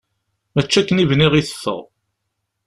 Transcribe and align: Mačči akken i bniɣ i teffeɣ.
Mačči 0.53 0.77
akken 0.79 1.01
i 1.03 1.05
bniɣ 1.09 1.33
i 1.35 1.41
teffeɣ. 1.47 1.81